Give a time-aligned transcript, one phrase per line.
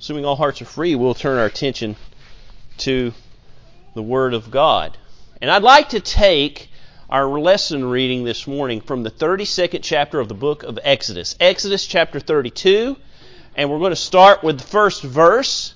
[0.00, 1.94] assuming all hearts are free, we'll turn our attention
[2.78, 3.12] to
[3.92, 4.96] the Word of God.
[5.42, 6.70] And I'd like to take
[7.10, 11.36] our lesson reading this morning from the 32nd chapter of the book of Exodus.
[11.38, 12.96] Exodus chapter 32,
[13.54, 15.74] and we're going to start with the first verse.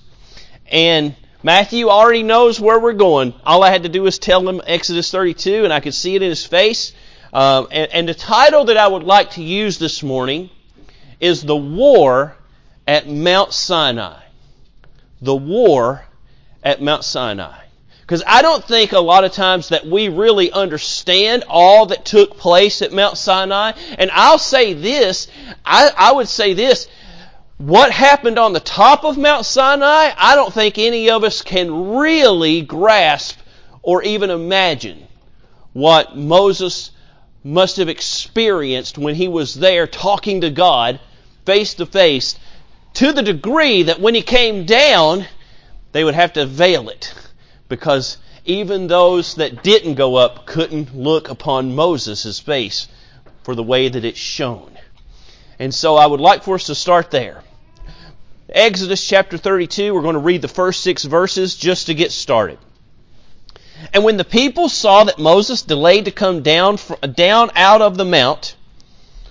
[0.71, 3.35] And Matthew already knows where we're going.
[3.45, 6.23] All I had to do was tell him Exodus 32, and I could see it
[6.23, 6.93] in his face.
[7.31, 10.49] Um, and, and the title that I would like to use this morning
[11.19, 12.35] is The War
[12.87, 14.21] at Mount Sinai.
[15.21, 16.05] The War
[16.63, 17.65] at Mount Sinai.
[18.01, 22.37] Because I don't think a lot of times that we really understand all that took
[22.37, 23.71] place at Mount Sinai.
[23.97, 25.27] And I'll say this,
[25.65, 26.87] I, I would say this,
[27.57, 31.95] what happened on the top of Mount Sinai, I don't think any of us can
[31.95, 33.39] really grasp
[33.81, 35.07] or even imagine
[35.73, 36.91] what Moses
[37.43, 40.99] must have experienced when he was there talking to God
[41.45, 42.37] face to face
[42.95, 45.25] to the degree that when he came down,
[45.91, 47.13] they would have to veil it
[47.67, 52.87] because even those that didn't go up couldn't look upon Moses' face
[53.43, 54.77] for the way that it shone.
[55.59, 57.43] And so I would like for us to start there.
[58.49, 62.59] Exodus chapter 32, we're going to read the first six verses just to get started.
[63.93, 66.77] And when the people saw that Moses delayed to come down,
[67.13, 68.55] down out of the mount,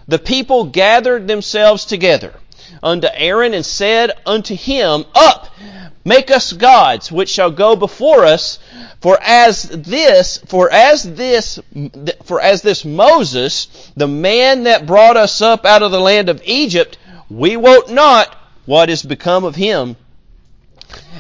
[0.07, 2.35] the people gathered themselves together
[2.83, 5.49] unto Aaron and said unto him, Up,
[6.05, 8.59] make us gods which shall go before us,
[9.01, 11.59] for as this, for as this,
[12.25, 16.43] for as this Moses, the man that brought us up out of the land of
[16.45, 18.35] Egypt, we wot not
[18.67, 19.97] what is become of him.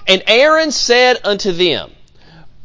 [0.06, 1.90] And Aaron said unto them,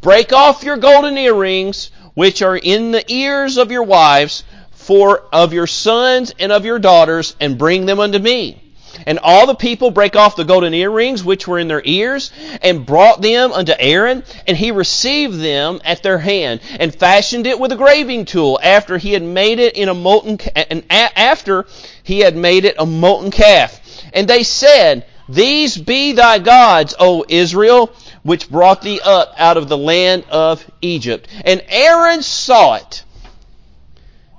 [0.02, 5.54] Break off your golden earrings, which are in the ears of your wives, for of
[5.54, 8.62] your sons and of your daughters, and bring them unto me.
[9.06, 12.86] And all the people break off the golden earrings which were in their ears, and
[12.86, 17.72] brought them unto Aaron, and he received them at their hand, and fashioned it with
[17.72, 21.66] a graving tool after he had made it in a molten and after
[22.04, 23.80] he had made it a molten calf.
[24.14, 27.92] And they said, These be thy gods, O Israel,
[28.24, 31.28] which brought thee up out of the land of Egypt.
[31.46, 33.04] And Aaron saw it,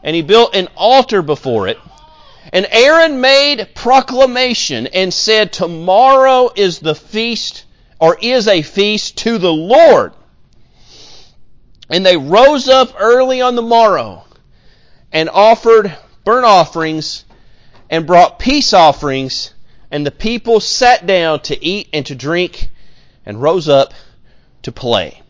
[0.03, 1.79] and he built an altar before it.
[2.53, 7.65] And Aaron made proclamation and said, Tomorrow is the feast,
[8.01, 10.13] or is a feast to the Lord.
[11.89, 14.25] And they rose up early on the morrow
[15.13, 17.25] and offered burnt offerings
[17.89, 19.53] and brought peace offerings,
[19.91, 22.69] and the people sat down to eat and to drink
[23.27, 23.93] and rose up
[24.63, 25.21] to play.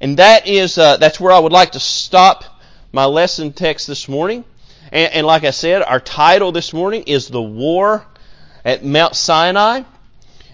[0.00, 2.44] And that is, uh, that's where I would like to stop
[2.92, 4.44] my lesson text this morning.
[4.92, 8.04] And, and like I said, our title this morning is The War
[8.64, 9.82] at Mount Sinai.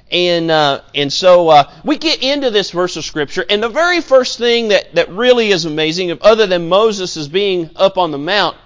[0.09, 4.01] And uh, and so uh, we get into this verse of scripture, and the very
[4.01, 8.19] first thing that, that really is amazing, other than Moses is being up on the
[8.19, 8.57] mount,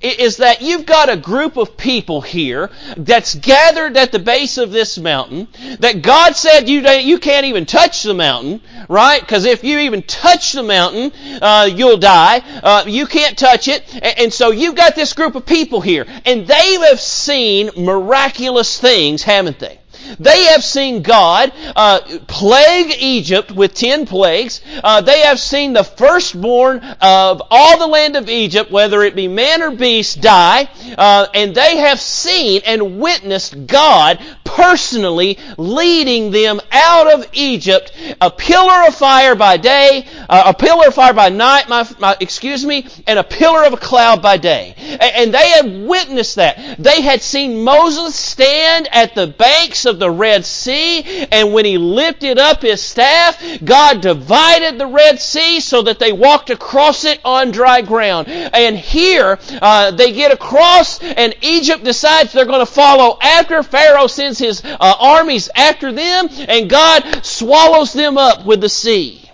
[0.00, 4.70] is that you've got a group of people here that's gathered at the base of
[4.70, 5.48] this mountain
[5.80, 9.20] that God said you, you can't even touch the mountain, right?
[9.20, 12.42] Because if you even touch the mountain, uh, you'll die.
[12.62, 13.84] Uh, you can't touch it.
[13.94, 18.78] And, and so you've got this group of people here and they have seen miraculous
[18.80, 19.78] things, haven't they?
[20.18, 24.60] They have seen God uh, plague Egypt with ten plagues.
[24.82, 29.28] Uh, they have seen the firstborn of all the land of Egypt, whether it be
[29.28, 30.68] man or beast, die.
[30.96, 38.30] Uh, and they have seen and witnessed God personally leading them out of Egypt, a
[38.30, 42.64] pillar of fire by day, uh, a pillar of fire by night, my, my, excuse
[42.64, 44.74] me, and a pillar of a cloud by day.
[44.78, 46.78] And, and they had witnessed that.
[46.78, 51.76] They had seen Moses stand at the banks of the Red Sea, and when he
[51.76, 57.20] lifted up his staff, God divided the Red Sea so that they walked across it
[57.24, 58.28] on dry ground.
[58.28, 64.06] And here, uh, they get across, and Egypt decides they're going to follow after Pharaoh
[64.06, 69.30] sends his uh, armies after them, and God swallows them up with the sea.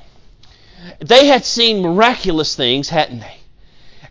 [1.00, 3.36] They had seen miraculous things, hadn't they?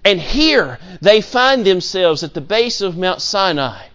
[0.05, 3.87] And here they find themselves at the base of Mount Sinai.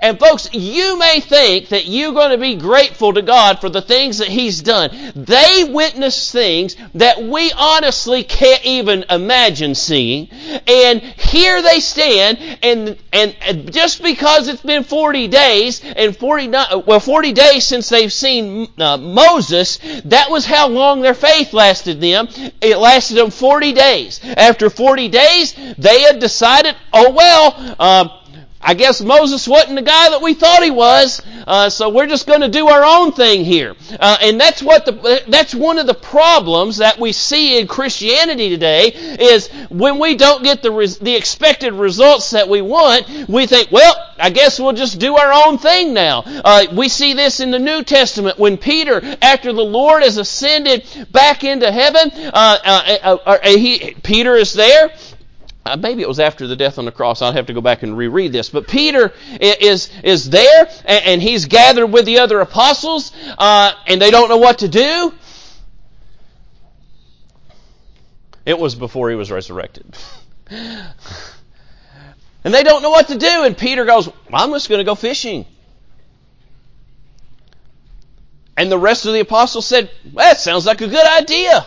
[0.00, 3.82] And folks, you may think that you're going to be grateful to God for the
[3.82, 4.90] things that He's done.
[5.14, 10.28] They witnessed things that we honestly can't even imagine seeing.
[10.66, 16.48] And here they stand, and, and just because it's been 40 days, and 40,
[16.86, 22.00] well, 40 days since they've seen uh, Moses, that was how long their faith lasted
[22.00, 22.28] them.
[22.60, 24.20] It lasted them 40 days.
[24.24, 28.08] After 40 days, they had decided, oh well, uh,
[28.60, 32.26] I guess Moses wasn't the guy that we thought he was, uh, so we're just
[32.26, 33.76] going to do our own thing here.
[34.00, 38.48] Uh, and that's what the that's one of the problems that we see in Christianity
[38.48, 43.46] today is when we don't get the res, the expected results that we want, we
[43.46, 46.22] think, well, I guess we'll just do our own thing now.
[46.26, 50.84] Uh, we see this in the New Testament when Peter, after the Lord has ascended
[51.12, 54.90] back into heaven, uh, uh, uh, he, Peter is there
[55.66, 57.22] uh, maybe it was after the death on the cross.
[57.22, 58.48] I'll have to go back and reread this.
[58.48, 64.00] But Peter is is there, and, and he's gathered with the other apostles, uh, and
[64.00, 65.12] they don't know what to do.
[68.44, 69.84] It was before he was resurrected.
[70.50, 70.94] and
[72.44, 75.44] they don't know what to do, and Peter goes, I'm just going to go fishing.
[78.56, 81.66] And the rest of the apostles said, that sounds like a good idea.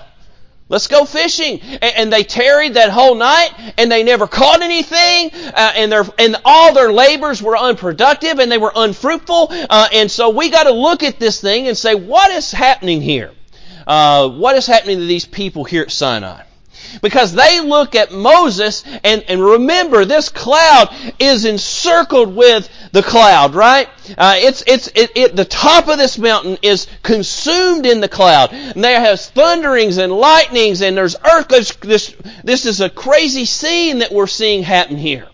[0.69, 1.59] Let's go fishing.
[1.61, 6.37] And, they tarried that whole night, and they never caught anything, uh, and their and
[6.45, 9.47] all their labors were unproductive, and they were unfruitful.
[9.51, 13.01] Uh, and so we got to look at this thing and say, what is happening
[13.01, 13.31] here?
[13.85, 16.43] Uh, what is happening to these people here at Sinai?
[17.01, 23.55] Because they look at Moses and, and remember this cloud is encircled with the cloud,
[23.55, 23.87] right?
[24.17, 28.51] Uh, it's, it's, it, it, the top of this mountain is consumed in the cloud.
[28.51, 31.75] And there has thunderings and lightnings and there's earthquakes.
[31.77, 35.27] This, this is a crazy scene that we're seeing happen here.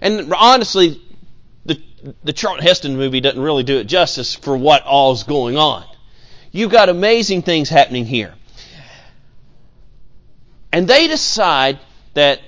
[0.00, 1.00] And honestly,
[1.64, 1.80] the,
[2.24, 5.84] the Charlton Heston movie doesn't really do it justice for what all's going on.
[6.52, 8.34] You've got amazing things happening here.
[10.72, 11.78] And they decide
[12.14, 12.40] that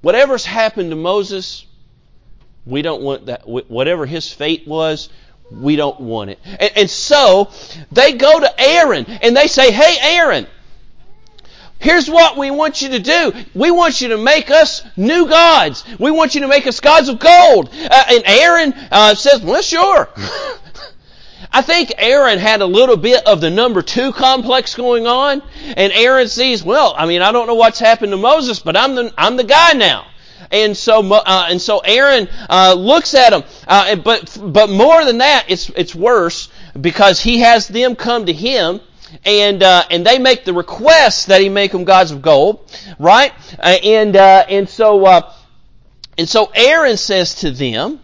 [0.00, 1.66] whatever's happened to Moses,
[2.66, 3.46] we don't want that.
[3.46, 5.08] Whatever his fate was,
[5.50, 6.38] we don't want it.
[6.44, 7.50] And, and so
[7.90, 10.46] they go to Aaron and they say, Hey, Aaron,
[11.82, 13.32] Here's what we want you to do.
[13.54, 15.84] We want you to make us new gods.
[15.98, 17.70] We want you to make us gods of gold.
[17.72, 20.08] Uh, and Aaron uh, says, well, sure.
[21.52, 25.42] I think Aaron had a little bit of the number two complex going on,
[25.76, 28.94] and Aaron sees, well, I mean, I don't know what's happened to Moses, but I'm
[28.94, 30.06] the I'm the guy now.
[30.50, 35.18] And so, uh, and so Aaron uh, looks at him, uh, but but more than
[35.18, 38.80] that, it's it's worse because he has them come to him
[39.24, 43.32] and uh, and they make the request that he make them gods of gold, right?
[43.58, 45.32] Uh, and uh, and so uh,
[46.18, 48.00] and so Aaron says to them,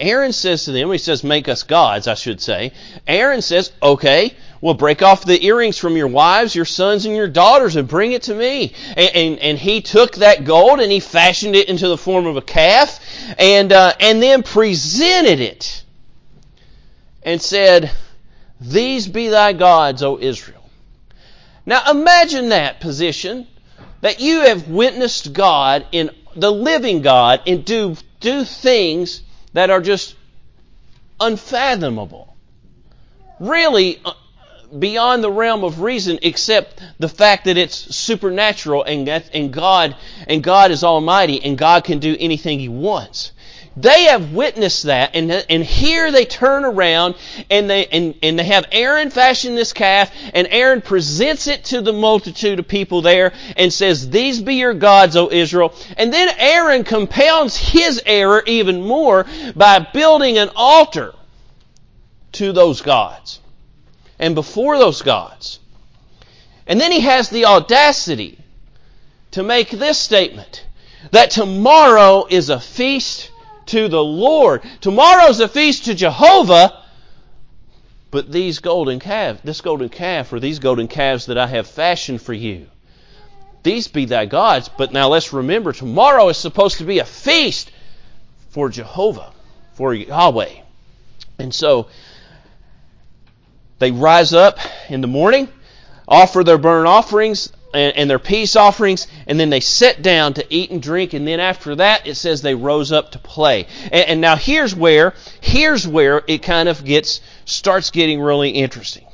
[0.00, 2.72] Aaron says to them, he says, make us gods, I should say.
[3.06, 7.28] Aaron says, okay, well, break off the earrings from your wives, your sons, and your
[7.28, 8.72] daughters and bring it to me.
[8.96, 12.38] And, and, and he took that gold and he fashioned it into the form of
[12.38, 12.98] a calf
[13.38, 15.84] and, uh, and then presented it
[17.22, 17.90] and said,
[18.58, 20.68] These be thy gods, O Israel.
[21.66, 23.46] Now imagine that position
[24.00, 29.80] that you have witnessed God in the living God and do, do things that are
[29.80, 30.14] just
[31.18, 32.36] unfathomable.
[33.38, 34.12] Really uh,
[34.78, 40.42] beyond the realm of reason except the fact that it's supernatural and, and God and
[40.42, 43.32] God is almighty and God can do anything he wants.
[43.80, 47.14] They have witnessed that, and, and here they turn around
[47.48, 51.80] and they, and, and they have Aaron fashion this calf, and Aaron presents it to
[51.80, 55.72] the multitude of people there and says, These be your gods, O Israel.
[55.96, 59.24] And then Aaron compounds his error even more
[59.56, 61.14] by building an altar
[62.32, 63.40] to those gods
[64.18, 65.58] and before those gods.
[66.66, 68.38] And then he has the audacity
[69.30, 70.66] to make this statement
[71.12, 73.30] that tomorrow is a feast
[73.70, 74.62] to the Lord.
[74.80, 76.76] Tomorrow's a feast to Jehovah.
[78.10, 82.20] But these golden calf, this golden calf, or these golden calves that I have fashioned
[82.20, 82.66] for you,
[83.62, 84.68] these be thy gods.
[84.68, 87.70] But now let's remember, tomorrow is supposed to be a feast
[88.48, 89.32] for Jehovah,
[89.74, 90.54] for Yahweh.
[91.38, 91.86] And so
[93.78, 94.58] they rise up
[94.88, 95.48] in the morning,
[96.08, 100.46] offer their burnt offerings, and, and, their peace offerings, and then they sat down to
[100.50, 103.66] eat and drink, and then after that it says they rose up to play.
[103.84, 109.06] And, and now here's where here's where it kind of gets starts getting really interesting.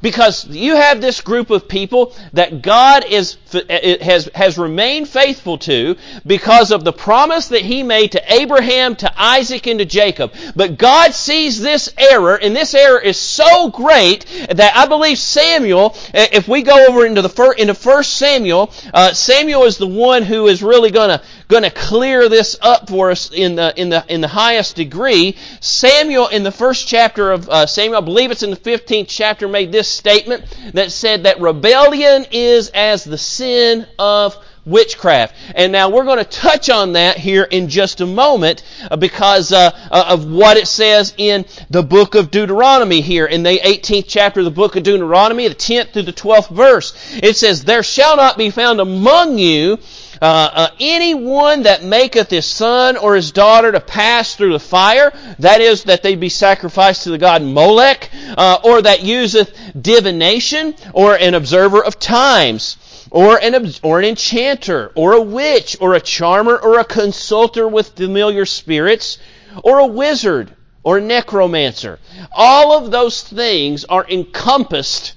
[0.00, 5.96] Because you have this group of people that God is, has, has remained faithful to
[6.26, 10.32] because of the promise that He made to Abraham, to Isaac, and to Jacob.
[10.56, 15.96] But God sees this error, and this error is so great that I believe Samuel,
[16.14, 20.22] if we go over into the first, into First Samuel, uh, Samuel is the one
[20.22, 23.90] who is really going to going to clear this up for us in the in
[23.90, 25.36] the in the highest degree.
[25.60, 29.48] Samuel in the first chapter of uh, Samuel, I believe it's in the 15th chapter,
[29.48, 35.34] made this statement that said that rebellion is as the sin of witchcraft.
[35.56, 39.52] And now we're going to touch on that here in just a moment uh, because
[39.52, 44.04] uh, uh, of what it says in the book of Deuteronomy here in the 18th
[44.06, 46.92] chapter of the book of Deuteronomy, the 10th through the 12th verse.
[47.20, 49.78] It says, There shall not be found among you
[50.22, 55.12] uh, uh, anyone that maketh his son or his daughter to pass through the fire,
[55.40, 58.08] that is, that they be sacrificed to the god Molech,
[58.38, 62.76] uh, or that useth divination, or an observer of times,
[63.12, 67.94] or an, or an enchanter, or a witch, or a charmer, or a consulter with
[67.94, 69.18] familiar spirits,
[69.62, 71.98] or a wizard, or a necromancer.
[72.32, 75.12] All of those things are encompassed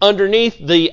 [0.00, 0.92] underneath the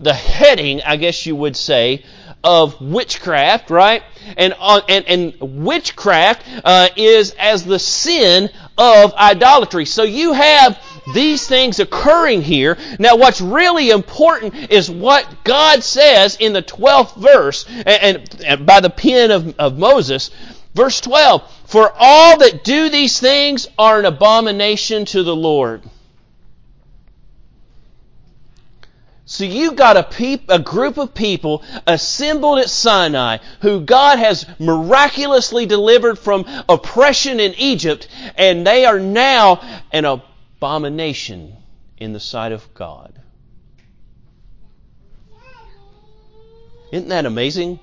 [0.00, 2.04] the heading, I guess you would say,
[2.42, 4.02] of witchcraft, right?
[4.36, 9.84] And uh, and and witchcraft uh, is as the sin of idolatry.
[9.84, 10.82] So you have
[11.14, 12.76] these things occurring here.
[12.98, 18.80] Now, what's really important is what God says in the 12th verse, and, and by
[18.80, 20.30] the pen of, of Moses,
[20.74, 21.42] verse 12.
[21.66, 25.82] For all that do these things are an abomination to the Lord.
[29.30, 34.44] So you've got a, peop, a group of people assembled at Sinai who God has
[34.58, 40.04] miraculously delivered from oppression in Egypt, and they are now an
[40.60, 41.56] abomination
[41.96, 43.18] in the sight of God.
[46.92, 47.78] Isn't that amazing?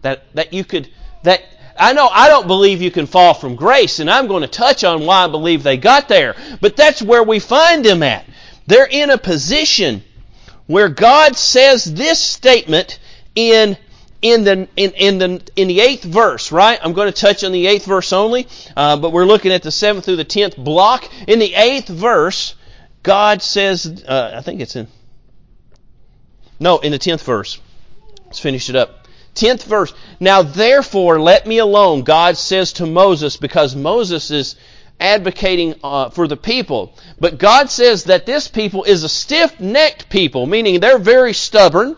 [0.00, 0.88] That that you could
[1.22, 1.42] that
[1.78, 4.84] I know I don't believe you can fall from grace, and I'm going to touch
[4.84, 6.34] on why I believe they got there.
[6.62, 8.24] But that's where we find them at.
[8.66, 10.02] They're in a position
[10.66, 13.00] where God says this statement
[13.34, 13.76] in
[14.22, 16.78] in the in, in the in the eighth verse, right?
[16.82, 19.72] I'm going to touch on the eighth verse only, uh, but we're looking at the
[19.72, 21.08] seventh through the tenth block.
[21.28, 22.54] In the eighth verse,
[23.02, 24.86] God says, uh, I think it's in
[26.60, 27.58] no, in the tenth verse.
[28.26, 29.08] Let's finish it up.
[29.34, 29.92] Tenth verse.
[30.20, 32.02] Now therefore, let me alone.
[32.02, 34.54] God says to Moses, because Moses is
[35.00, 36.94] advocating uh, for the people.
[37.18, 41.96] But God says that this people is a stiff necked people, meaning they're very stubborn.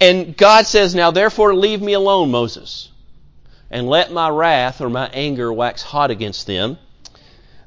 [0.00, 2.90] And God says, Now therefore leave me alone, Moses,
[3.70, 6.78] and let my wrath or my anger wax hot against them,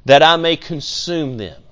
[0.04, 1.62] that I may consume them.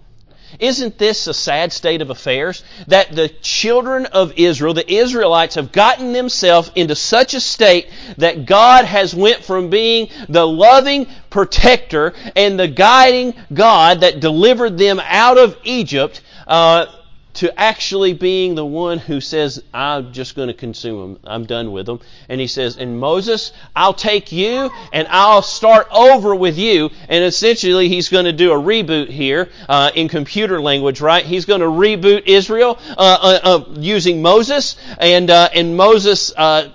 [0.59, 2.65] Isn't this a sad state of affairs?
[2.89, 7.89] That the children of Israel, the Israelites, have gotten themselves into such a state
[8.19, 14.77] that God has went from being the loving protector and the guiding God that delivered
[14.77, 16.87] them out of Egypt uh,
[17.35, 21.21] to actually being the one who says, I'm just going to consume them.
[21.25, 22.01] I'm done with them.
[22.29, 26.91] And he says, and Moses, I'll take you and I'll start over with you.
[27.09, 31.25] And essentially, he's going to do a reboot here uh, in computer language, right?
[31.25, 34.77] He's going to reboot Israel uh, uh, uh using Moses.
[34.99, 36.71] And, uh, and Moses uh,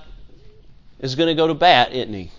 [0.99, 2.31] is going to go to bat, isn't he?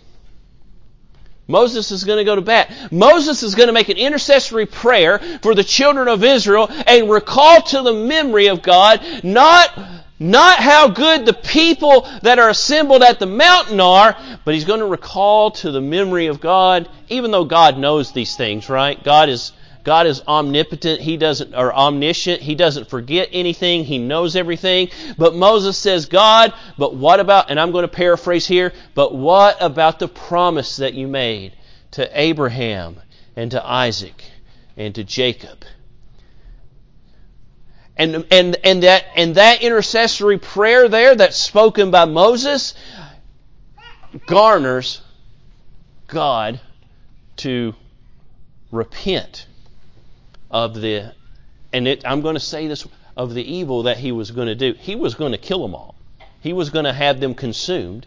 [1.48, 2.72] Moses is going to go to bat.
[2.90, 7.62] Moses is going to make an intercessory prayer for the children of Israel and recall
[7.62, 9.78] to the memory of God not,
[10.18, 14.80] not how good the people that are assembled at the mountain are, but he's going
[14.80, 19.02] to recall to the memory of God, even though God knows these things, right?
[19.02, 19.52] God is,
[19.86, 21.00] God is omnipotent.
[21.00, 22.42] He doesn't, or omniscient.
[22.42, 23.84] He doesn't forget anything.
[23.84, 24.88] He knows everything.
[25.16, 29.56] But Moses says, God, but what about, and I'm going to paraphrase here, but what
[29.60, 31.52] about the promise that you made
[31.92, 33.00] to Abraham
[33.36, 34.24] and to Isaac
[34.76, 35.64] and to Jacob?
[37.96, 42.74] And, and, and, that, and that intercessory prayer there that's spoken by Moses
[44.26, 45.00] garners
[46.08, 46.58] God
[47.36, 47.76] to
[48.72, 49.45] repent
[50.50, 51.12] of the,
[51.72, 52.86] and it, I'm going to say this,
[53.16, 54.74] of the evil that he was going to do.
[54.74, 55.94] He was going to kill them all.
[56.40, 58.06] He was going to have them consumed.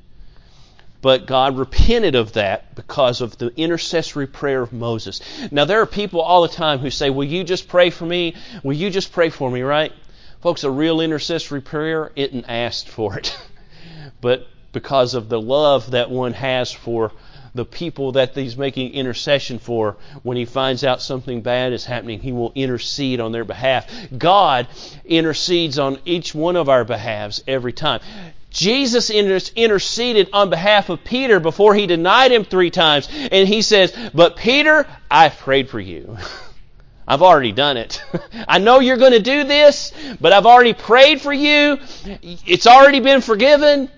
[1.01, 5.22] But God repented of that because of the intercessory prayer of Moses.
[5.50, 8.36] Now, there are people all the time who say, Will you just pray for me?
[8.63, 9.93] Will you just pray for me, right?
[10.41, 13.36] Folks, a real intercessory prayer isn't asked for it.
[14.22, 17.12] but because of the love that one has for
[17.56, 22.20] the people that he's making intercession for, when he finds out something bad is happening,
[22.20, 23.89] he will intercede on their behalf.
[24.18, 24.68] God
[25.06, 28.01] intercedes on each one of our behalves every time.
[28.51, 33.08] Jesus interceded on behalf of Peter before he denied him three times.
[33.32, 36.18] And he says, But Peter, I've prayed for you.
[37.08, 38.03] I've already done it.
[38.48, 39.91] I know you're going to do this,
[40.22, 41.79] but I've already prayed for you.
[42.22, 43.89] It's already been forgiven.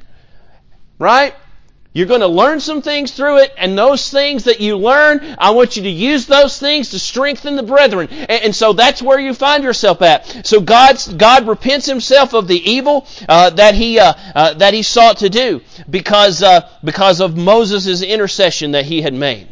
[0.98, 1.36] Right?
[1.94, 5.52] You're going to learn some things through it, and those things that you learn, I
[5.52, 8.08] want you to use those things to strengthen the brethren.
[8.10, 10.48] And, and so that's where you find yourself at.
[10.48, 14.84] So God's, God repents himself of the evil uh, that he uh, uh, that he
[14.84, 19.50] sought to do because uh, because of Moses' intercession that he had made.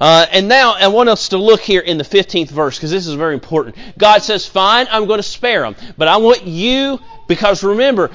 [0.00, 3.06] Uh, and now I want us to look here in the 15th verse because this
[3.06, 3.76] is very important.
[3.98, 5.74] God says, Fine, I'm going to spare them.
[5.96, 8.10] But I want you, because remember,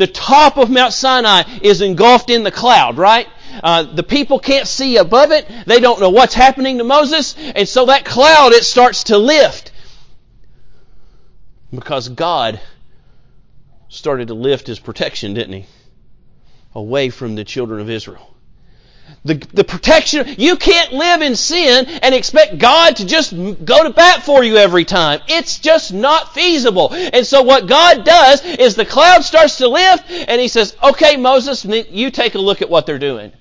[0.00, 3.28] the top of Mount Sinai is engulfed in the cloud, right?
[3.62, 5.46] Uh, the people can't see above it.
[5.66, 7.36] They don't know what's happening to Moses.
[7.36, 9.72] And so that cloud, it starts to lift.
[11.70, 12.60] Because God
[13.88, 15.66] started to lift his protection, didn't he?
[16.74, 18.34] Away from the children of Israel.
[19.24, 23.90] The, the protection, you can't live in sin and expect God to just go to
[23.90, 25.20] bat for you every time.
[25.28, 26.92] It's just not feasible.
[26.92, 31.16] And so what God does is the cloud starts to lift and he says, okay,
[31.16, 33.32] Moses, you take a look at what they're doing.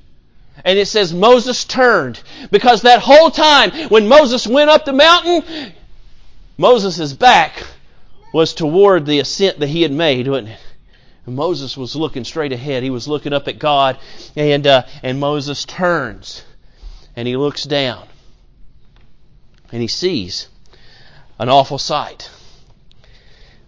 [0.66, 2.22] And it says Moses turned
[2.52, 5.72] because that whole time when Moses went up the mountain,
[6.58, 7.64] Moses' back
[8.34, 10.60] was toward the ascent that he had made, wasn't it?
[11.36, 12.84] Moses was looking straight ahead.
[12.84, 13.98] He was looking up at God,
[14.36, 16.44] and uh, and Moses turns,
[17.16, 18.08] and he looks down,
[19.72, 20.48] and he sees
[21.38, 22.30] an awful sight.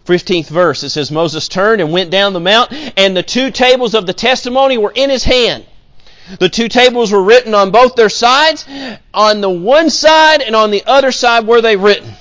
[0.04, 3.94] 15th verse, it says, Moses turned and went down the mount, and the two tables
[3.94, 5.64] of the testimony were in his hand.
[6.38, 8.64] The two tables were written on both their sides.
[9.12, 12.12] On the one side and on the other side were they written.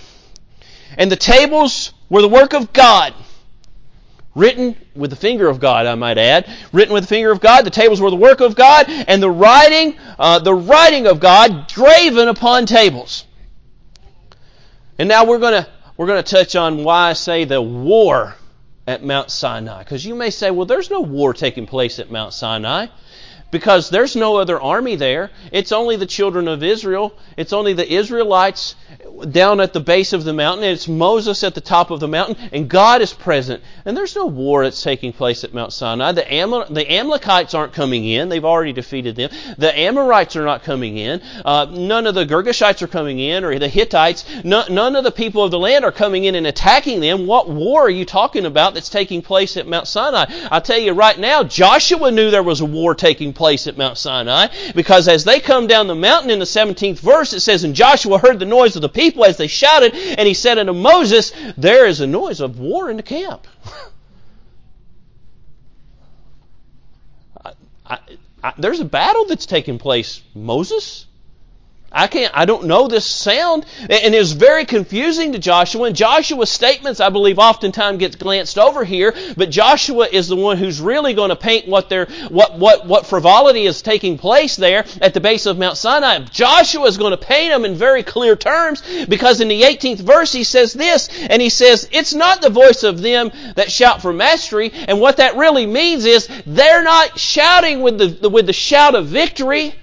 [0.97, 3.13] And the tables were the work of God
[4.33, 6.49] Written with the finger of God, I might add.
[6.71, 7.65] Written with the finger of God.
[7.65, 11.71] The tables were the work of God, and the writing, uh, the writing of God,
[11.73, 13.25] graven upon tables.
[14.97, 18.35] And now we're going to we're going to touch on why I say the war
[18.87, 19.79] at Mount Sinai.
[19.79, 22.87] Because you may say, well, there's no war taking place at Mount Sinai
[23.51, 25.29] because there's no other army there.
[25.51, 27.13] It's only the children of Israel.
[27.37, 28.75] It's only the Israelites
[29.29, 32.07] down at the base of the mountain, and it's Moses at the top of the
[32.07, 33.61] mountain, and God is present.
[33.85, 36.13] And there's no war that's taking place at Mount Sinai.
[36.13, 38.29] The, Am- the Amalekites aren't coming in.
[38.29, 39.29] They've already defeated them.
[39.57, 41.21] The Amorites are not coming in.
[41.45, 44.25] Uh, none of the Girgashites are coming in, or the Hittites.
[44.43, 47.27] No, none of the people of the land are coming in and attacking them.
[47.27, 50.25] What war are you talking about that's taking place at Mount Sinai?
[50.49, 53.97] I'll tell you right now, Joshua knew there was a war taking place at Mount
[53.97, 57.75] Sinai, because as they come down the mountain in the 17th verse, it says, And
[57.75, 60.73] Joshua heard the noise of the people people as they shouted, and he said unto
[60.73, 63.47] Moses, There is a noise of war in the camp.
[67.43, 67.53] I,
[67.85, 67.99] I,
[68.43, 71.07] I, there's a battle that's taking place, Moses.
[71.93, 73.65] I can't, I don't know this sound.
[73.81, 75.87] And it was very confusing to Joshua.
[75.87, 79.13] And Joshua's statements, I believe, oftentimes gets glanced over here.
[79.35, 83.05] But Joshua is the one who's really going to paint what there, what, what, what
[83.05, 86.19] frivolity is taking place there at the base of Mount Sinai.
[86.19, 90.31] Joshua is going to paint them in very clear terms because in the 18th verse
[90.31, 94.13] he says this, and he says, it's not the voice of them that shout for
[94.13, 94.71] mastery.
[94.73, 99.07] And what that really means is they're not shouting with the, with the shout of
[99.07, 99.75] victory.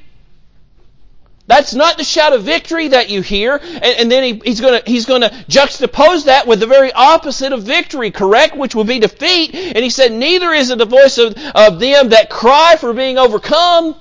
[1.48, 3.56] That's not the shout of victory that you hear.
[3.56, 7.62] And, and then he, he's going he's to juxtapose that with the very opposite of
[7.62, 8.54] victory, correct?
[8.54, 9.54] Which would be defeat.
[9.54, 13.16] And he said, Neither is it the voice of, of them that cry for being
[13.16, 13.96] overcome.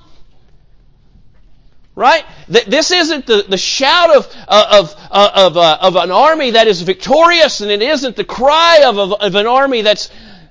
[1.94, 2.24] Right?
[2.48, 6.68] This isn't the, the shout of, uh, of, uh, of, uh, of an army that
[6.68, 10.10] is victorious, and it isn't the cry of, of, of an army that's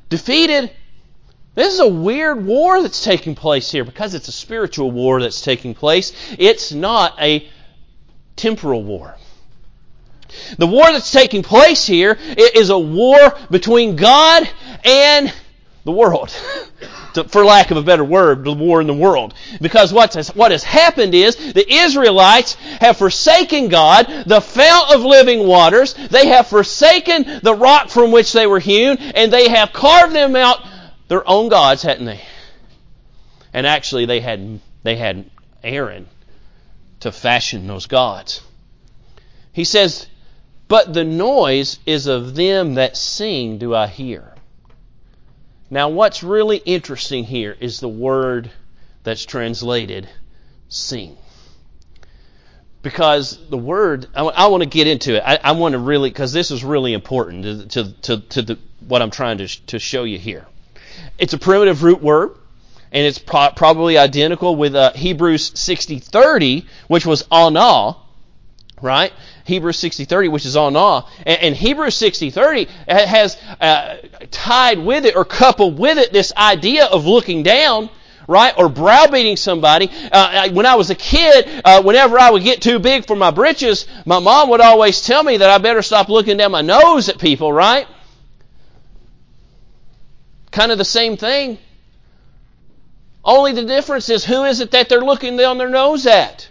[0.09, 0.71] defeated.
[1.57, 5.41] This is a weird war that's taking place here because it's a spiritual war that's
[5.41, 6.13] taking place.
[6.37, 7.49] It's not a
[8.35, 9.15] temporal war.
[10.59, 14.47] The war that's taking place here is a war between God
[14.85, 15.33] and
[15.83, 16.29] the world.
[17.29, 19.33] For lack of a better word, the war in the world.
[19.59, 25.01] Because what has, what has happened is the Israelites have forsaken God, the fount of
[25.01, 25.95] living waters.
[25.95, 30.35] They have forsaken the rock from which they were hewn, and they have carved them
[30.35, 30.63] out
[31.07, 32.21] their own gods, hadn't they?
[33.53, 35.29] And actually, they had they had
[35.63, 36.07] Aaron
[36.99, 38.41] to fashion those gods.
[39.53, 40.07] He says,
[40.67, 44.35] "But the noise is of them that sing do I hear."
[45.69, 48.51] Now, what's really interesting here is the word
[49.03, 50.07] that's translated
[50.69, 51.17] "sing."
[52.87, 55.23] because the word I, I, want to get into it.
[55.25, 58.59] I, I want to really because this is really important to to, to, to the,
[58.87, 60.45] what I'm trying to to show you here.
[61.17, 62.31] It's a primitive root word,
[62.91, 67.97] and it's pro- probably identical with uh, Hebrews 60:30, which was anah,
[68.81, 69.11] right?
[69.45, 73.97] Hebrews 60:30, which is anah, and, and Hebrews 60:30 has uh,
[74.31, 77.89] tied with it or coupled with it this idea of looking down,
[78.27, 78.53] right?
[78.57, 79.89] Or browbeating somebody.
[80.11, 83.31] Uh, when I was a kid, uh, whenever I would get too big for my
[83.31, 87.09] britches, my mom would always tell me that I better stop looking down my nose
[87.09, 87.87] at people, right?
[90.57, 91.59] Kind of the same thing.
[93.23, 96.49] Only the difference is who is it that they're looking down their nose at?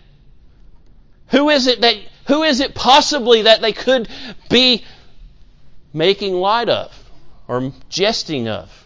[1.32, 1.96] Who is it that
[2.28, 4.08] who is it possibly that they could
[4.48, 4.84] be
[5.92, 6.92] making light of
[7.48, 8.86] or jesting of?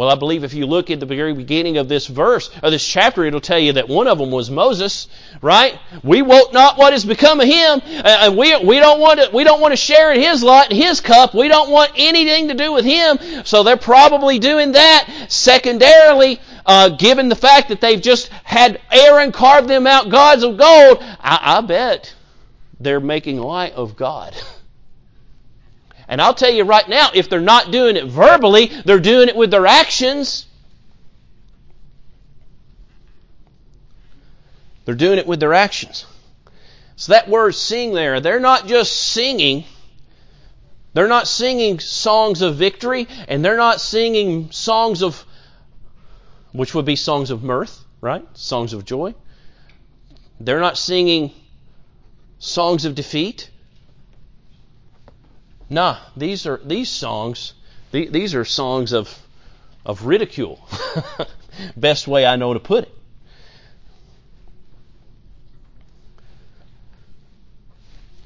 [0.00, 2.82] Well, I believe if you look at the very beginning of this verse, or this
[2.82, 5.08] chapter, it'll tell you that one of them was Moses,
[5.42, 5.78] right?
[6.02, 9.44] We want not what has become of him, and we, we don't want to, we
[9.44, 11.34] don't want to share in his lot, his cup.
[11.34, 13.18] We don't want anything to do with him.
[13.44, 15.26] So they're probably doing that.
[15.28, 20.56] Secondarily, uh, given the fact that they've just had Aaron carve them out gods of
[20.56, 22.14] gold, I, I bet
[22.80, 24.34] they're making light of God.
[26.10, 29.36] And I'll tell you right now, if they're not doing it verbally, they're doing it
[29.36, 30.44] with their actions.
[34.84, 36.04] They're doing it with their actions.
[36.96, 39.62] So that word sing there, they're not just singing.
[40.94, 45.24] They're not singing songs of victory, and they're not singing songs of,
[46.50, 48.26] which would be songs of mirth, right?
[48.36, 49.14] Songs of joy.
[50.40, 51.30] They're not singing
[52.40, 53.48] songs of defeat.
[55.70, 57.54] Nah, these are these songs.
[57.92, 59.16] These are songs of
[59.86, 60.68] of ridicule.
[61.76, 62.94] Best way I know to put it.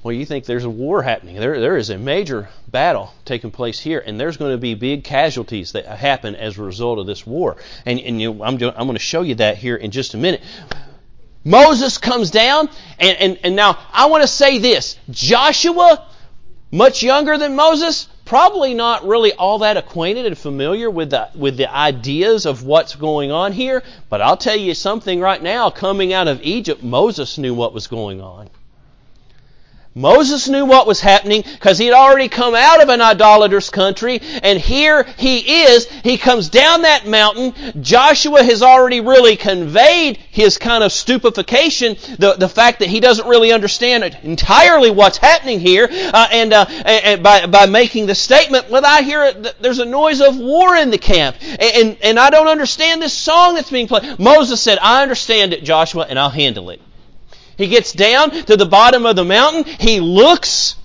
[0.03, 1.37] Well, you think there's a war happening.
[1.37, 5.03] There, there is a major battle taking place here, and there's going to be big
[5.03, 7.57] casualties that happen as a result of this war.
[7.87, 10.43] And, and you, I'm, I'm going to show you that here in just a minute.
[11.43, 16.07] Moses comes down, and, and, and now I want to say this Joshua
[16.75, 21.57] much younger than Moses, probably not really all that acquainted and familiar with the, with
[21.57, 23.85] the ideas of what's going on here.
[24.09, 27.87] But I'll tell you something right now coming out of Egypt, Moses knew what was
[27.87, 28.51] going on.
[29.97, 34.21] Moses knew what was happening because he had already come out of an idolatrous country,
[34.43, 35.89] and here he is.
[36.03, 37.55] He comes down that mountain.
[37.81, 43.29] Joshua has already really conveyed his kind of stupefaction, the, the fact that he doesn't
[43.29, 48.69] really understand entirely what's happening here, uh, and, uh, and, by, by making the statement,
[48.71, 52.19] well, I hear it, there's a noise of war in the camp, and, and, and
[52.19, 54.19] I don't understand this song that's being played.
[54.19, 56.81] Moses said, I understand it, Joshua, and I'll handle it.
[57.57, 59.65] He gets down to the bottom of the mountain.
[59.65, 60.77] He looks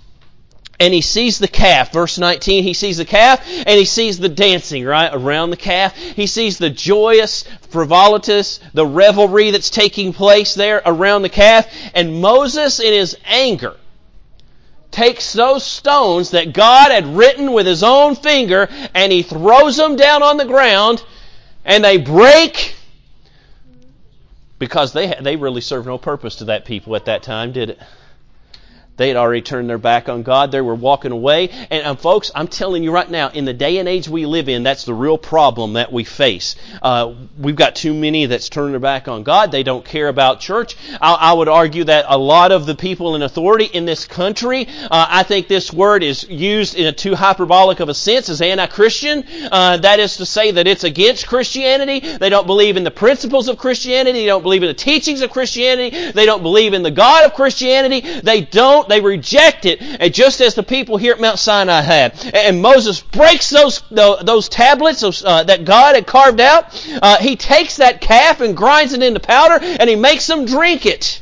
[0.79, 1.91] and he sees the calf.
[1.91, 5.95] Verse 19, he sees the calf and he sees the dancing, right, around the calf.
[5.97, 11.67] He sees the joyous frivolitas, the revelry that's taking place there around the calf.
[11.93, 13.75] And Moses, in his anger,
[14.91, 19.95] takes those stones that God had written with his own finger and he throws them
[19.95, 21.03] down on the ground
[21.65, 22.75] and they break
[24.59, 27.79] because they, they really served no purpose to that people at that time, did it?
[28.99, 30.51] They had already turned their back on God.
[30.51, 31.47] They were walking away.
[31.47, 34.49] And, and, folks, I'm telling you right now, in the day and age we live
[34.49, 36.57] in, that's the real problem that we face.
[36.81, 39.53] Uh, we've got too many that's turned their back on God.
[39.53, 40.75] They don't care about church.
[40.99, 44.67] I, I would argue that a lot of the people in authority in this country,
[44.67, 48.41] uh, I think this word is used in a too hyperbolic of a sense as
[48.41, 49.23] anti-Christian.
[49.49, 52.01] Uh, that is to say that it's against Christianity.
[52.01, 54.19] They don't believe in the principles of Christianity.
[54.19, 56.11] They don't believe in the teachings of Christianity.
[56.11, 58.01] They don't believe in the God of Christianity.
[58.01, 62.13] They don't they reject it, and just as the people here at Mount Sinai had.
[62.35, 66.65] And Moses breaks those those tablets uh, that God had carved out.
[67.01, 70.85] Uh, he takes that calf and grinds it into powder, and he makes them drink
[70.85, 71.21] it.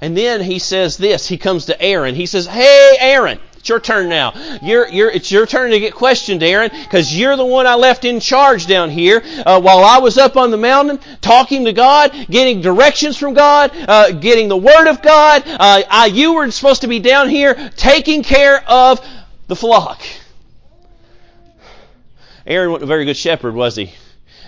[0.00, 1.28] And then he says this.
[1.28, 2.14] He comes to Aaron.
[2.14, 4.32] He says, "Hey, Aaron." It's your turn now.
[4.60, 8.04] You're, you're, it's your turn to get questioned, Aaron, because you're the one I left
[8.04, 12.10] in charge down here uh, while I was up on the mountain talking to God,
[12.28, 15.44] getting directions from God, uh, getting the Word of God.
[15.46, 19.00] Uh, I, you were supposed to be down here taking care of
[19.46, 20.02] the flock.
[22.44, 23.92] Aaron wasn't a very good shepherd, was he?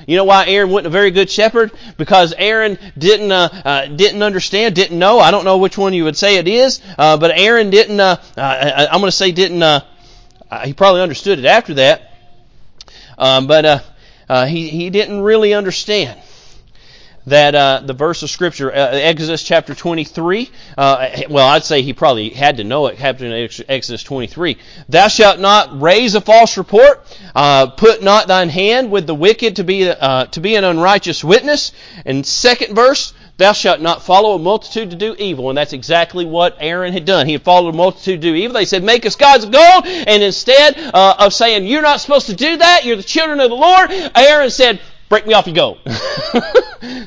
[0.06, 1.72] You know why Aaron wasn't a very good shepherd?
[1.96, 5.18] Because Aaron didn't uh, uh, didn't understand, didn't know.
[5.18, 8.00] I don't know which one you would say it is, uh, but Aaron didn't.
[8.00, 9.62] Uh, uh, I, am going to say didn't.
[9.62, 9.80] Uh,
[10.64, 12.12] he probably understood it after that,
[13.18, 13.84] um, but
[14.48, 16.20] he he didn't really understand
[17.26, 21.92] that uh, the verse of Scripture, uh, Exodus chapter 23, uh, well, I'd say he
[21.92, 24.58] probably had to know it, happened in Exodus 23.
[24.88, 29.56] Thou shalt not raise a false report, uh, put not thine hand with the wicked
[29.56, 31.72] to be, uh, to be an unrighteous witness.
[32.04, 35.48] And second verse, Thou shalt not follow a multitude to do evil.
[35.48, 37.26] And that's exactly what Aaron had done.
[37.26, 38.54] He had followed a multitude to do evil.
[38.54, 39.86] They said, Make us gods of gold.
[39.86, 43.50] And instead uh, of saying, You're not supposed to do that, you're the children of
[43.50, 45.78] the Lord, Aaron said, Break me off your gold.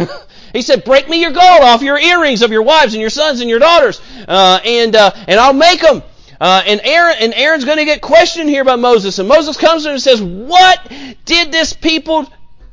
[0.52, 3.40] he said, Break me your gold off your earrings of your wives and your sons
[3.40, 6.02] and your daughters, uh, and, uh, and I'll make them.
[6.40, 9.18] Uh, and Aaron and Aaron's going to get questioned here by Moses.
[9.18, 10.90] And Moses comes to him and says, What
[11.26, 12.26] did this people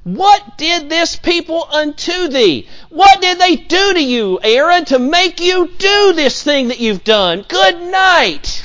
[0.07, 2.69] what did this people unto thee?
[2.87, 7.03] What did they do to you, Aaron, to make you do this thing that you've
[7.03, 7.43] done?
[7.45, 8.63] Good night.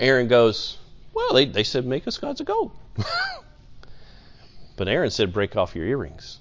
[0.00, 0.78] Aaron goes,
[1.12, 2.72] Well, they, they said, Make us gods of gold.
[4.76, 6.38] but Aaron said, Break off your earrings.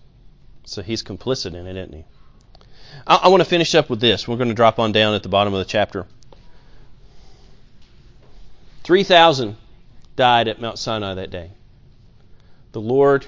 [0.64, 2.06] So he's complicit in it, isn't he?
[3.06, 4.28] I, I want to finish up with this.
[4.28, 6.08] We're going to drop on down at the bottom of the chapter.
[8.86, 9.58] 3,000
[10.16, 11.52] died at Mount Sinai that day.
[12.72, 13.28] The Lord,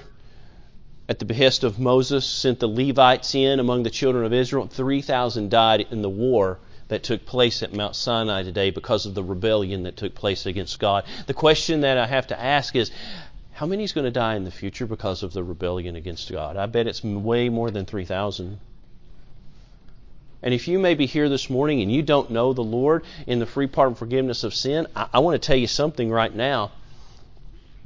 [1.08, 4.66] at the behest of Moses, sent the Levites in among the children of Israel.
[4.66, 6.58] 3,000 died in the war
[6.92, 10.78] that took place at Mount Sinai today because of the rebellion that took place against
[10.78, 11.04] God.
[11.26, 12.90] The question that I have to ask is
[13.54, 16.58] how many is going to die in the future because of the rebellion against God?
[16.58, 18.60] I bet it's way more than 3,000.
[20.42, 23.38] And if you may be here this morning and you don't know the Lord in
[23.38, 26.72] the free pardon forgiveness of sin, I, I want to tell you something right now.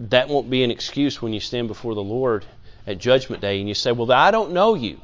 [0.01, 2.45] That won't be an excuse when you stand before the Lord
[2.89, 5.01] at Judgment Day and you say, "Well, I don't know you."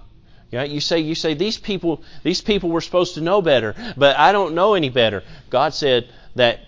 [0.52, 4.18] Yeah, you say you say these people these people were supposed to know better, but
[4.18, 5.24] I don't know any better.
[5.48, 6.60] God said that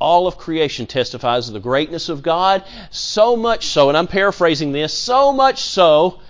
[0.00, 4.72] all of creation testifies of the greatness of God, so much so, and I'm paraphrasing
[4.72, 6.20] this, so much so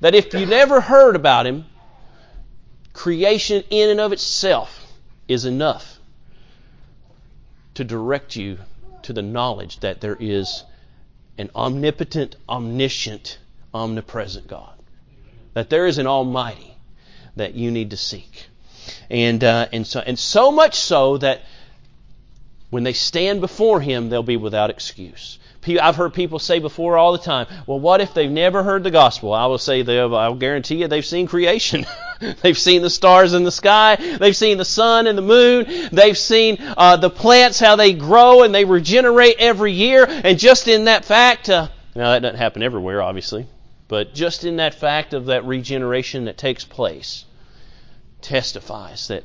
[0.00, 1.64] that if you never heard about Him,
[2.92, 4.92] creation in and of itself
[5.28, 5.98] is enough
[7.74, 8.58] to direct you
[9.02, 10.64] to the knowledge that there is
[11.38, 13.38] an omnipotent, omniscient,
[13.72, 14.77] omnipresent God.
[15.54, 16.74] That there is an Almighty
[17.36, 18.46] that you need to seek.
[19.10, 21.42] And, uh, and, so, and so much so that
[22.70, 25.38] when they stand before Him, they'll be without excuse.
[25.66, 28.90] I've heard people say before all the time, well, what if they've never heard the
[28.90, 29.34] gospel?
[29.34, 31.84] I will say, I'll guarantee you they've seen creation.
[32.42, 33.96] they've seen the stars in the sky.
[33.96, 35.66] They've seen the sun and the moon.
[35.92, 40.06] They've seen uh, the plants, how they grow and they regenerate every year.
[40.08, 43.46] And just in that fact, uh, now that doesn't happen everywhere, obviously,
[43.88, 47.24] but just in that fact of that regeneration that takes place,
[48.20, 49.24] testifies that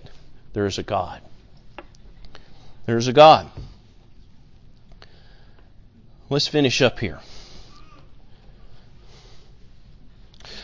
[0.54, 1.21] there is a God.
[2.86, 3.49] There's a God.
[6.30, 7.19] Let's finish up here.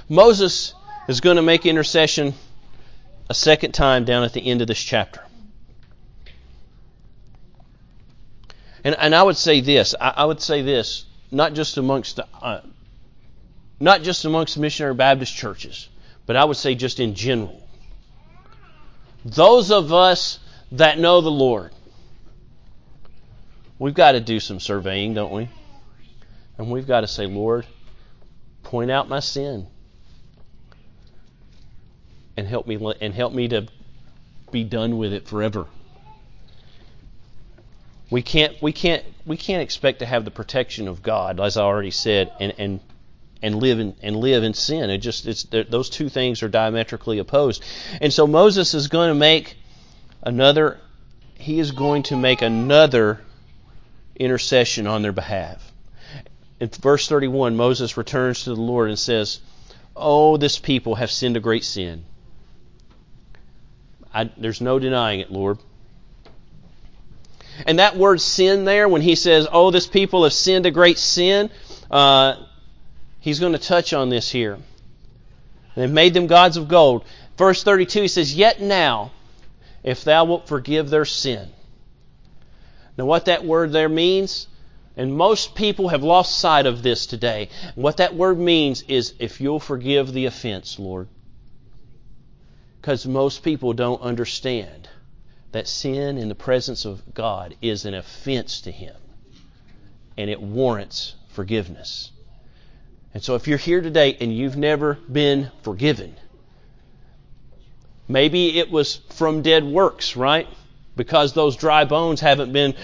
[0.08, 0.74] Moses
[1.08, 2.34] is going to make intercession
[3.30, 5.22] a second time down at the end of this chapter.
[8.84, 9.94] And, and I would say this.
[10.00, 12.62] I, I would say this, not just amongst uh,
[13.80, 15.90] not just amongst missionary Baptist churches,
[16.26, 17.68] but I would say just in general.
[19.26, 20.40] Those of us
[20.74, 21.72] that know the Lord,
[23.78, 25.50] we've got to do some surveying, don't we?
[26.58, 27.66] And we've got to say, Lord,
[28.64, 29.68] point out my sin
[32.36, 33.68] and help me and help me to
[34.52, 35.66] be done with it forever.
[38.10, 41.64] We can't we can't we can't expect to have the protection of God, as I
[41.64, 42.80] already said, and and
[43.42, 44.90] and live in and live in sin.
[44.90, 47.64] It just it's those two things are diametrically opposed.
[48.02, 49.58] And so Moses is going to make
[50.24, 50.80] another
[51.36, 53.22] he is going to make another
[54.16, 55.72] intercession on their behalf.
[56.60, 59.40] In verse 31, Moses returns to the Lord and says,
[59.96, 62.04] Oh, this people have sinned a great sin.
[64.14, 65.60] I, there's no denying it, Lord.
[67.66, 70.98] And that word sin there, when he says, Oh, this people have sinned a great
[70.98, 71.50] sin,
[71.90, 72.36] uh,
[73.30, 74.58] he's going to touch on this here.
[75.76, 77.06] They've made them gods of gold.
[77.38, 79.12] Verse 32, he says, Yet now,
[79.84, 81.48] if thou wilt forgive their sin.
[82.98, 84.48] Now, what that word there means,
[84.98, 87.50] and most people have lost sight of this today.
[87.76, 91.08] What that word means is if you'll forgive the offense, Lord.
[92.82, 94.90] Because most people don't understand
[95.52, 98.96] that sin in the presence of God is an offense to Him.
[100.18, 102.12] And it warrants forgiveness.
[103.14, 106.16] And so if you're here today and you've never been forgiven,
[108.08, 110.48] maybe it was from dead works, right?
[110.96, 112.76] Because those dry bones haven't been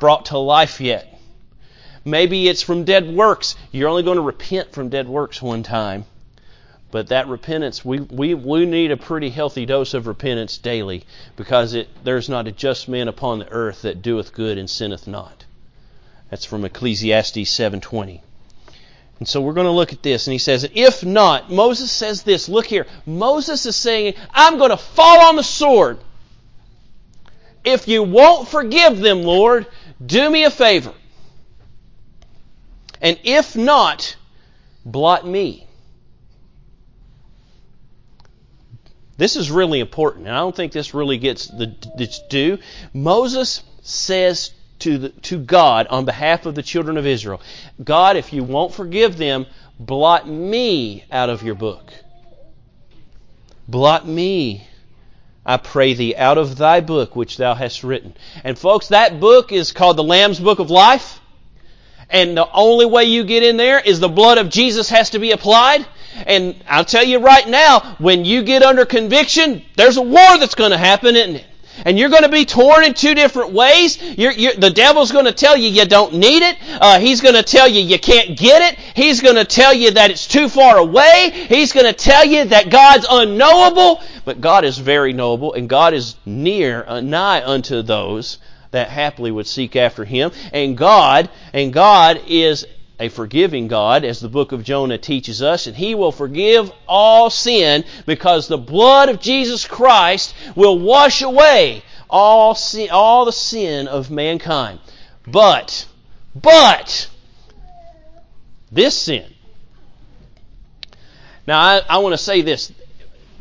[0.00, 1.06] brought to life yet.
[2.04, 3.54] Maybe it's from dead works.
[3.70, 6.06] You're only going to repent from dead works one time.
[6.90, 11.04] But that repentance, we, we, we need a pretty healthy dose of repentance daily
[11.36, 15.06] because it, there's not a just man upon the earth that doeth good and sinneth
[15.06, 15.44] not.
[16.30, 18.22] That's from Ecclesiastes 7:20.
[19.20, 20.26] And so we're going to look at this.
[20.26, 22.48] And he says, if not, Moses says this.
[22.48, 22.86] Look here.
[23.06, 25.98] Moses is saying, I'm going to fall on the sword.
[27.62, 29.66] If you won't forgive them, Lord,
[30.04, 30.94] do me a favor.
[33.02, 34.16] And if not,
[34.84, 35.66] blot me.
[39.18, 42.56] This is really important, and I don't think this really gets the its due.
[42.94, 47.40] Moses says to, the, to God on behalf of the children of Israel,
[47.82, 49.46] God, if you won't forgive them,
[49.78, 51.92] blot me out of your book.
[53.68, 54.66] Blot me,
[55.46, 58.14] I pray thee, out of thy book which thou hast written.
[58.42, 61.20] And folks, that book is called the Lamb's Book of Life.
[62.10, 65.20] And the only way you get in there is the blood of Jesus has to
[65.20, 65.86] be applied.
[66.26, 70.56] And I'll tell you right now, when you get under conviction, there's a war that's
[70.56, 71.46] going to happen, isn't it?
[71.84, 74.00] And you're going to be torn in two different ways.
[74.00, 76.56] You're, you're, the devil's going to tell you you don't need it.
[76.80, 78.78] Uh, he's going to tell you you can't get it.
[78.94, 81.30] He's going to tell you that it's too far away.
[81.48, 84.00] He's going to tell you that God's unknowable.
[84.24, 88.38] But God is very knowable, and God is near, uh, nigh unto those
[88.70, 90.30] that happily would seek after Him.
[90.52, 92.66] And God, and God is
[93.00, 97.30] a forgiving God, as the book of Jonah teaches us, and He will forgive all
[97.30, 103.88] sin because the blood of Jesus Christ will wash away all sin, all the sin
[103.88, 104.80] of mankind.
[105.26, 105.86] But,
[106.34, 107.08] but,
[108.70, 109.24] this sin.
[111.46, 112.70] Now, I, I want to say this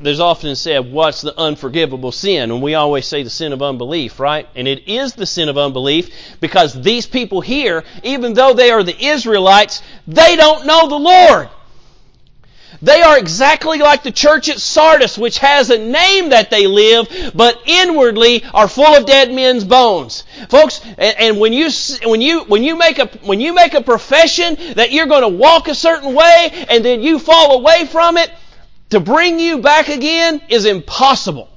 [0.02, 2.52] there's often said, what's the unforgivable sin?
[2.52, 4.48] And we always say the sin of unbelief, right?
[4.56, 6.10] And it is the sin of unbelief
[6.40, 11.50] because these people here, even though they are the Israelites, they don't know the Lord.
[12.82, 17.34] They are exactly like the church at Sardis, which has a name that they live,
[17.36, 20.24] but inwardly are full of dead men's bones.
[20.50, 21.70] Folks, and, and when you,
[22.06, 25.28] when you, when you make a, when you make a profession that you're going to
[25.28, 28.32] walk a certain way and then you fall away from it,
[28.90, 31.50] to bring you back again is impossible.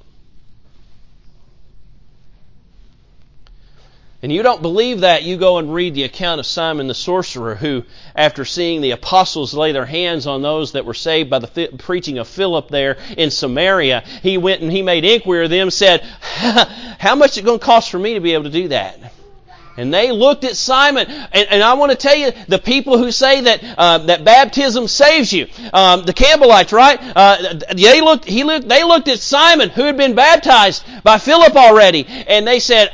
[4.23, 7.57] And you don't believe that, you go and read the account of Simon the sorcerer,
[7.57, 7.83] who,
[8.15, 12.19] after seeing the apostles lay their hands on those that were saved by the preaching
[12.19, 17.17] of Philip there in Samaria, he went and he made inquiry of them, said, How
[17.17, 19.12] much is it going to cost for me to be able to do that?
[19.77, 23.11] And they looked at Simon, and, and, I want to tell you, the people who
[23.11, 26.99] say that uh, that baptism saves you, um, the Campbellites, right?
[27.17, 31.57] Uh, they looked, he looked, they looked at Simon, who had been baptized by Philip
[31.57, 32.93] already, and they said,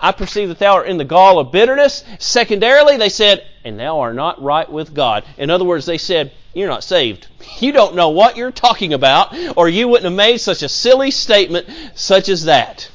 [0.00, 3.98] "I perceive that thou art in the gall of bitterness." Secondarily, they said, "And thou
[3.98, 7.26] art not right with God." In other words, they said, "You're not saved.
[7.58, 11.10] You don't know what you're talking about, or you wouldn't have made such a silly
[11.10, 12.88] statement such as that."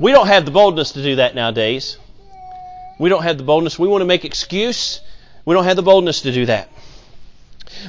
[0.00, 1.98] We don't have the boldness to do that nowadays.
[2.98, 3.78] We don't have the boldness.
[3.78, 5.00] We want to make excuse.
[5.44, 6.70] We don't have the boldness to do that.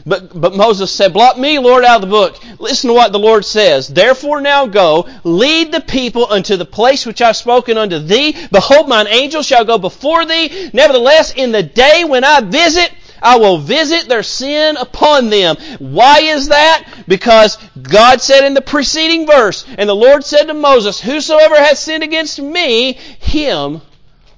[0.06, 2.38] But, but Moses said, Blot me, Lord, out of the book.
[2.60, 3.88] Listen to what the Lord says.
[3.88, 8.36] Therefore now go, lead the people unto the place which I have spoken unto thee.
[8.52, 10.70] Behold, mine angel shall go before thee.
[10.74, 15.58] Nevertheless, in the day when I visit, I will visit their sin upon them.
[15.80, 16.86] Why is that?
[17.08, 21.78] Because God said in the preceding verse, and the Lord said to Moses, Whosoever hath
[21.78, 23.82] sinned against me, him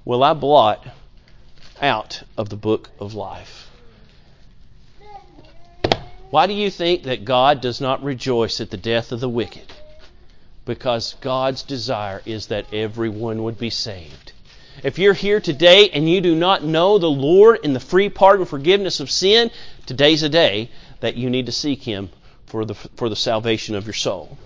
[0.06, 0.86] will I blot
[1.82, 3.69] out of the book of life.
[6.30, 9.72] Why do you think that God does not rejoice at the death of the wicked?
[10.65, 14.32] Because God's desire is that everyone would be saved.
[14.82, 18.46] If you're here today and you do not know the Lord in the free pardon
[18.46, 19.52] forgiveness of sin,
[19.86, 20.70] today's a day
[21.02, 22.10] that you need to seek Him
[22.48, 24.38] for the, for the salvation of your soul.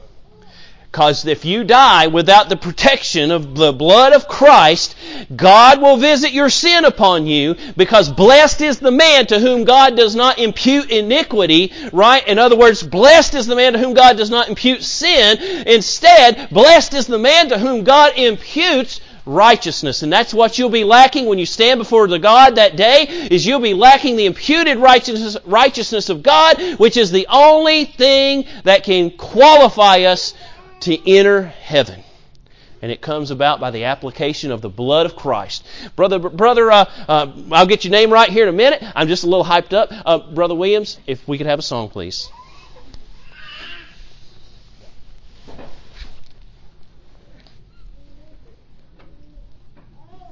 [0.92, 4.96] Because if you die without the protection of the blood of Christ,
[5.36, 9.96] God will visit your sin upon you because blessed is the man to whom God
[9.96, 12.26] does not impute iniquity, right?
[12.28, 15.38] In other words, blessed is the man to whom God does not impute sin.
[15.68, 20.02] Instead, blessed is the man to whom God imputes righteousness.
[20.02, 23.46] And that's what you'll be lacking when you stand before the God that day, is
[23.46, 28.84] you'll be lacking the imputed righteousness, righteousness of God, which is the only thing that
[28.84, 30.34] can qualify us
[30.82, 32.04] to enter heaven.
[32.82, 35.66] And it comes about by the application of the blood of Christ.
[35.96, 38.84] Brother, brother, uh, uh, I'll get your name right here in a minute.
[38.96, 39.90] I'm just a little hyped up.
[39.92, 42.30] Uh, brother Williams, if we could have a song, please.